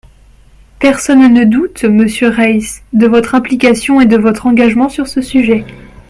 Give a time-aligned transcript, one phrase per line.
[0.79, 5.63] Personne ne doute, monsieur Reiss, de votre implication et de votre engagement sur ce sujet.